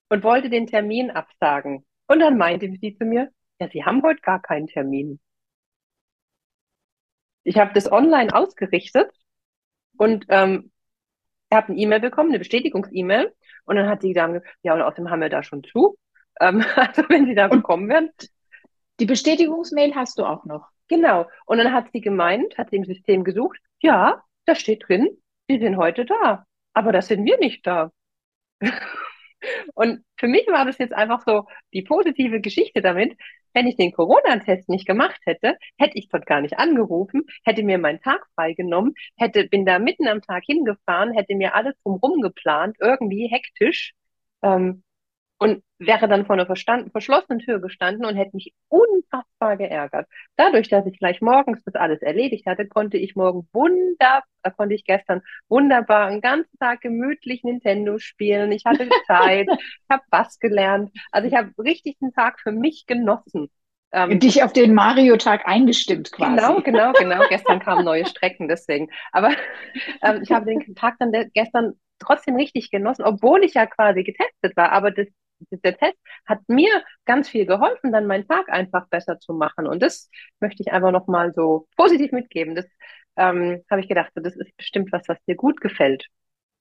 und 0.08 0.22
wollte 0.24 0.50
den 0.50 0.66
Termin 0.66 1.10
absagen. 1.10 1.84
Und 2.06 2.20
dann 2.20 2.38
meinte 2.38 2.70
sie 2.80 2.96
zu 2.96 3.04
mir, 3.04 3.30
ja, 3.60 3.68
Sie 3.70 3.84
haben 3.84 4.02
heute 4.02 4.20
gar 4.20 4.40
keinen 4.40 4.66
Termin. 4.66 5.20
Ich 7.44 7.58
habe 7.58 7.72
das 7.74 7.90
online 7.90 8.34
ausgerichtet 8.34 9.10
und 9.96 10.26
ähm, 10.28 10.72
habe 11.52 11.68
eine 11.68 11.78
E-Mail 11.80 12.00
bekommen, 12.00 12.30
eine 12.30 12.38
Bestätigungs-E-Mail. 12.38 13.34
Und 13.66 13.76
dann 13.76 13.88
hat 13.88 14.02
sie 14.02 14.12
gesagt, 14.12 14.44
ja, 14.62 14.74
und 14.74 14.82
außerdem 14.82 15.10
haben 15.10 15.20
wir 15.20 15.28
da 15.28 15.42
schon 15.42 15.62
zu. 15.64 15.98
Ähm, 16.40 16.64
also 16.76 17.02
wenn 17.08 17.26
Sie 17.26 17.34
da 17.34 17.48
bekommen 17.48 17.88
werden. 17.88 18.10
Die 18.98 19.06
Bestätigungsmail 19.06 19.94
hast 19.94 20.18
du 20.18 20.24
auch 20.24 20.44
noch. 20.44 20.68
Genau. 20.88 21.26
Und 21.44 21.58
dann 21.58 21.72
hat 21.72 21.86
sie 21.92 22.00
gemeint, 22.00 22.56
hat 22.56 22.70
sie 22.70 22.76
im 22.76 22.84
System 22.84 23.24
gesucht, 23.24 23.58
ja, 23.80 24.22
da 24.46 24.54
steht 24.54 24.88
drin, 24.88 25.08
Sie 25.48 25.58
sind 25.58 25.76
heute 25.76 26.06
da. 26.06 26.46
Aber 26.72 26.92
das 26.92 27.08
sind 27.08 27.24
wir 27.24 27.38
nicht 27.38 27.66
da. 27.66 27.90
Und 29.74 30.04
für 30.16 30.28
mich 30.28 30.46
war 30.48 30.64
das 30.64 30.78
jetzt 30.78 30.94
einfach 30.94 31.22
so 31.26 31.46
die 31.72 31.82
positive 31.82 32.40
Geschichte 32.40 32.80
damit. 32.82 33.16
Wenn 33.54 33.66
ich 33.66 33.76
den 33.76 33.92
Corona-Test 33.92 34.68
nicht 34.68 34.86
gemacht 34.86 35.18
hätte, 35.24 35.56
hätte 35.78 35.98
ich 35.98 36.08
dort 36.08 36.26
gar 36.26 36.42
nicht 36.42 36.58
angerufen, 36.58 37.22
hätte 37.44 37.62
mir 37.62 37.78
meinen 37.78 38.00
Tag 38.00 38.26
freigenommen, 38.34 38.94
hätte, 39.16 39.48
bin 39.48 39.64
da 39.64 39.78
mitten 39.78 40.06
am 40.08 40.20
Tag 40.20 40.44
hingefahren, 40.44 41.12
hätte 41.14 41.34
mir 41.34 41.54
alles 41.54 41.74
drumherum 41.82 42.20
geplant, 42.20 42.76
irgendwie 42.80 43.28
hektisch. 43.28 43.94
Ähm, 44.42 44.82
und 45.38 45.62
wäre 45.78 46.08
dann 46.08 46.24
vor 46.24 46.34
einer 46.34 46.46
verschlossenen 46.46 47.40
Tür 47.40 47.60
gestanden 47.60 48.06
und 48.06 48.16
hätte 48.16 48.34
mich 48.34 48.54
unfassbar 48.68 49.56
geärgert. 49.56 50.08
Dadurch, 50.36 50.68
dass 50.68 50.86
ich 50.86 50.98
gleich 50.98 51.20
morgens 51.20 51.62
das 51.64 51.74
alles 51.74 52.00
erledigt 52.00 52.46
hatte, 52.46 52.66
konnte 52.66 52.96
ich 52.96 53.16
morgen 53.16 53.46
wunderbar, 53.52 54.24
äh, 54.42 54.50
konnte 54.50 54.74
ich 54.74 54.84
gestern 54.84 55.20
wunderbar 55.48 56.06
einen 56.06 56.22
ganzen 56.22 56.58
Tag 56.58 56.80
gemütlich 56.80 57.44
Nintendo 57.44 57.98
spielen. 57.98 58.50
Ich 58.52 58.64
hatte 58.64 58.88
Zeit, 59.06 59.48
habe 59.90 60.02
was 60.10 60.38
gelernt. 60.38 60.90
Also 61.12 61.28
ich 61.28 61.34
habe 61.34 61.52
richtig 61.58 61.98
den 61.98 62.12
Tag 62.12 62.40
für 62.40 62.52
mich 62.52 62.86
genossen. 62.86 63.50
Ähm, 63.92 64.18
Dich 64.18 64.42
auf 64.42 64.52
den 64.52 64.74
Mario-Tag 64.74 65.46
eingestimmt 65.46 66.12
quasi. 66.12 66.36
Genau, 66.36 66.60
genau, 66.64 66.92
genau. 66.92 67.22
gestern 67.28 67.60
kamen 67.60 67.84
neue 67.84 68.06
Strecken, 68.06 68.48
deswegen. 68.48 68.88
Aber 69.12 69.30
ähm, 70.02 70.20
ich 70.22 70.30
habe 70.32 70.46
den 70.46 70.74
Tag 70.74 70.96
dann 70.98 71.12
gestern 71.34 71.74
trotzdem 71.98 72.36
richtig 72.36 72.70
genossen, 72.70 73.04
obwohl 73.04 73.44
ich 73.44 73.54
ja 73.54 73.66
quasi 73.66 74.02
getestet 74.02 74.56
war. 74.56 74.72
Aber 74.72 74.90
das, 74.90 75.06
der 75.50 75.76
Test 75.76 75.96
hat 76.26 76.40
mir 76.48 76.70
ganz 77.04 77.28
viel 77.28 77.46
geholfen, 77.46 77.92
dann 77.92 78.06
meinen 78.06 78.26
Tag 78.26 78.48
einfach 78.48 78.88
besser 78.88 79.18
zu 79.18 79.34
machen. 79.34 79.66
Und 79.66 79.82
das 79.82 80.10
möchte 80.40 80.62
ich 80.62 80.72
einfach 80.72 80.92
nochmal 80.92 81.32
so 81.32 81.68
positiv 81.76 82.12
mitgeben. 82.12 82.54
Das 82.54 82.66
ähm, 83.16 83.62
habe 83.70 83.80
ich 83.80 83.88
gedacht, 83.88 84.12
das 84.14 84.36
ist 84.36 84.56
bestimmt 84.56 84.92
was, 84.92 85.08
was 85.08 85.18
dir 85.24 85.36
gut 85.36 85.60
gefällt. 85.60 86.06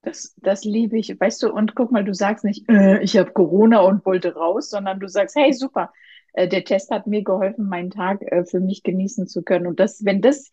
Das, 0.02 0.34
das 0.36 0.64
liebe 0.64 0.98
ich. 0.98 1.18
Weißt 1.18 1.42
du, 1.42 1.52
und 1.52 1.74
guck 1.74 1.90
mal, 1.90 2.04
du 2.04 2.14
sagst 2.14 2.44
nicht, 2.44 2.68
äh, 2.68 3.02
ich 3.02 3.16
habe 3.16 3.32
Corona 3.32 3.80
und 3.80 4.04
wollte 4.06 4.34
raus, 4.34 4.70
sondern 4.70 5.00
du 5.00 5.08
sagst, 5.08 5.34
hey, 5.36 5.52
super, 5.52 5.92
äh, 6.32 6.48
der 6.48 6.64
Test 6.64 6.90
hat 6.90 7.06
mir 7.06 7.24
geholfen, 7.24 7.68
meinen 7.68 7.90
Tag 7.90 8.22
äh, 8.22 8.44
für 8.44 8.60
mich 8.60 8.82
genießen 8.82 9.26
zu 9.26 9.42
können. 9.42 9.66
Und 9.66 9.80
das, 9.80 10.04
wenn 10.04 10.20
das 10.20 10.50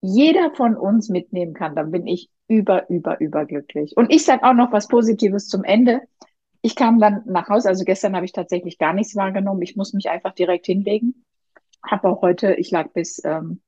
jeder 0.00 0.52
von 0.54 0.76
uns 0.76 1.08
mitnehmen 1.08 1.54
kann, 1.54 1.76
dann 1.76 1.90
bin 1.90 2.06
ich 2.06 2.30
über, 2.48 2.88
über, 2.90 3.20
überglücklich. 3.20 3.96
Und 3.96 4.12
ich 4.12 4.24
sage 4.24 4.42
auch 4.42 4.54
noch 4.54 4.72
was 4.72 4.88
Positives 4.88 5.48
zum 5.48 5.64
Ende. 5.64 6.02
Ich 6.62 6.76
kam 6.76 7.00
dann 7.00 7.22
nach 7.26 7.48
Hause, 7.48 7.68
also 7.68 7.84
gestern 7.84 8.14
habe 8.14 8.24
ich 8.24 8.32
tatsächlich 8.32 8.78
gar 8.78 8.92
nichts 8.92 9.16
wahrgenommen. 9.16 9.62
Ich 9.62 9.76
muss 9.76 9.92
mich 9.92 10.08
einfach 10.08 10.32
direkt 10.32 10.66
hinlegen. 10.66 11.24
Habe 11.84 12.08
auch 12.08 12.22
heute, 12.22 12.54
ich 12.54 12.70
lag 12.70 12.92
bis 12.92 13.20
ähm, 13.24 13.60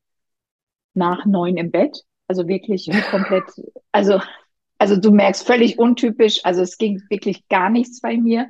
nach 0.95 1.27
neun 1.27 1.57
im 1.57 1.73
Bett. 1.73 2.05
Also 2.29 2.47
wirklich 2.47 2.89
komplett, 3.11 3.45
also, 3.91 4.21
also 4.79 4.97
du 4.97 5.11
merkst 5.11 5.45
völlig 5.45 5.79
untypisch. 5.79 6.41
Also 6.45 6.63
es 6.63 6.79
ging 6.79 7.03
wirklich 7.09 7.49
gar 7.49 7.69
nichts 7.69 8.01
bei 8.01 8.17
mir. 8.17 8.49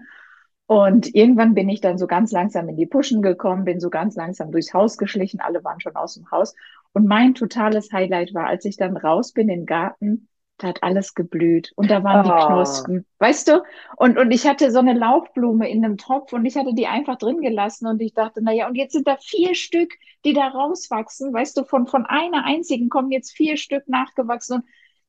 Und 0.66 1.14
irgendwann 1.14 1.54
bin 1.54 1.68
ich 1.68 1.80
dann 1.80 1.98
so 1.98 2.06
ganz 2.06 2.32
langsam 2.32 2.68
in 2.68 2.76
die 2.76 2.86
Puschen 2.86 3.22
gekommen, 3.22 3.64
bin 3.64 3.80
so 3.80 3.90
ganz 3.90 4.14
langsam 4.14 4.50
durchs 4.50 4.72
Haus 4.72 4.98
geschlichen. 4.98 5.40
Alle 5.40 5.64
waren 5.64 5.80
schon 5.80 5.96
aus 5.96 6.14
dem 6.14 6.30
Haus. 6.30 6.54
Und 6.92 7.06
mein 7.06 7.34
totales 7.34 7.92
Highlight 7.92 8.34
war, 8.34 8.46
als 8.46 8.64
ich 8.64 8.76
dann 8.76 8.96
raus 8.96 9.32
bin 9.32 9.48
in 9.48 9.60
den 9.60 9.66
Garten, 9.66 10.28
da 10.58 10.68
hat 10.68 10.82
alles 10.82 11.14
geblüht 11.14 11.73
und 11.76 11.90
da 11.90 12.04
waren 12.04 12.30
oh. 12.30 12.34
die 12.34 12.46
Knospen, 12.46 13.06
weißt 13.18 13.49
du? 13.49 13.62
Und, 13.96 14.18
und 14.18 14.30
ich 14.30 14.46
hatte 14.46 14.70
so 14.70 14.78
eine 14.78 14.92
Lauchblume 14.92 15.68
in 15.68 15.84
einem 15.84 15.96
Topf 15.96 16.32
und 16.32 16.44
ich 16.44 16.56
hatte 16.56 16.75
die 16.75 16.87
einfach 16.87 17.18
drin 17.18 17.40
gelassen 17.40 17.87
und 17.87 18.00
ich 18.00 18.14
dachte, 18.14 18.42
naja, 18.42 18.68
und 18.68 18.76
jetzt 18.76 18.92
sind 18.92 19.08
da 19.08 19.16
vier 19.16 19.54
Stück, 19.54 19.94
die 20.25 20.32
da 20.32 20.49
rauswachsen, 20.49 21.32
weißt 21.32 21.56
du, 21.56 21.64
von, 21.64 21.87
von 21.87 22.06
einer 22.06 22.44
einzigen 22.44 22.88
kommen 22.88 23.11
jetzt 23.11 23.32
vier 23.32 23.56
Stück 23.56 23.88
nachgewachsen 23.88 24.58
und 24.58 24.64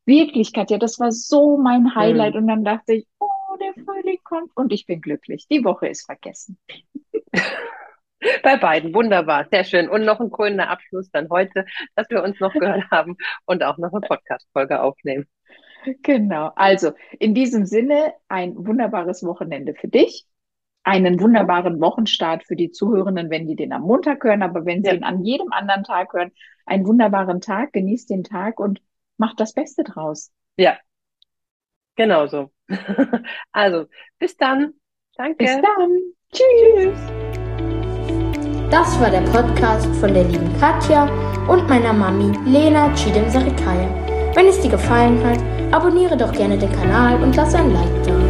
wirklich, 0.06 0.54
Katja, 0.54 0.78
das 0.78 1.00
war 1.00 1.12
so 1.12 1.58
mein 1.58 1.96
Highlight 1.96 2.34
mhm. 2.34 2.42
und 2.42 2.48
dann 2.48 2.64
dachte 2.64 2.94
ich, 2.94 3.08
oh, 3.20 3.28
der 3.60 3.74
Frühling 3.84 4.20
kommt 4.24 4.52
und 4.56 4.74
ich 4.74 4.86
bin 4.86 5.02
glücklich. 5.02 5.48
Die 5.48 5.64
Woche 5.64 5.88
ist 5.88 6.06
vergessen. 6.06 6.58
Bei 8.44 8.58
beiden, 8.58 8.94
wunderbar, 8.94 9.46
sehr 9.52 9.64
schön. 9.64 9.88
Und 9.88 10.04
noch 10.04 10.20
ein 10.20 10.32
krönender 10.32 10.70
Abschluss 10.70 11.12
dann 11.12 11.30
heute, 11.30 11.66
dass 11.96 12.10
wir 12.10 12.24
uns 12.24 12.40
noch 12.40 12.54
gehört 12.54 12.90
haben 12.92 13.18
und 13.46 13.64
auch 13.64 13.78
noch 13.78 13.92
eine 13.92 14.02
Podcast-Folge 14.02 14.82
aufnehmen. 14.82 15.28
Genau, 16.02 16.52
also 16.56 16.92
in 17.20 17.34
diesem 17.34 17.66
Sinne 17.66 18.14
ein 18.28 18.56
wunderbares 18.56 19.24
Wochenende 19.24 19.74
für 19.74 19.88
dich, 19.88 20.26
einen 20.84 21.20
wunderbaren 21.20 21.82
Wochenstart 21.82 22.44
für 22.44 22.56
die 22.56 22.72
Zuhörenden, 22.72 23.30
wenn 23.30 23.48
die 23.48 23.56
den 23.56 23.74
am 23.74 23.82
Montag 23.82 24.24
hören, 24.24 24.44
aber 24.44 24.66
wenn 24.66 24.84
sie 24.84 24.90
ja. 24.90 24.96
ihn 24.96 25.04
an 25.04 25.24
jedem 25.24 25.52
anderen 25.52 25.84
Tag 25.84 26.14
hören, 26.14 26.32
einen 26.66 26.86
wunderbaren 26.86 27.42
Tag, 27.42 27.74
genießt 27.74 28.10
den 28.10 28.24
Tag 28.24 28.60
und 28.60 28.82
macht 29.18 29.40
das 29.40 29.54
Beste 29.54 29.84
draus. 29.84 30.32
Ja, 30.58 30.78
genau 31.96 32.28
so. 32.28 32.52
also, 33.52 33.86
bis 34.20 34.38
dann. 34.38 34.74
Danke. 35.18 35.38
Bis 35.38 35.56
dann. 35.62 36.00
Tschüss. 36.32 37.00
Das 38.70 39.00
war 39.00 39.10
der 39.10 39.22
Podcast 39.22 39.88
von 39.96 40.14
der 40.14 40.24
lieben 40.24 40.52
Katja 40.60 41.06
und 41.48 41.68
meiner 41.70 41.94
Mami 41.94 42.36
Lena 42.46 42.94
Chidem 42.96 43.30
Sarikaya. 43.30 43.90
Wenn 44.36 44.48
es 44.48 44.60
dir 44.60 44.72
gefallen 44.72 45.24
hat, 45.24 45.55
abonniere 45.76 46.16
doch 46.16 46.32
gerne 46.32 46.58
den 46.58 46.72
Kanal 46.72 47.22
und 47.22 47.36
lass 47.36 47.54
ein 47.54 47.74
Like 47.74 48.04
da. 48.06 48.25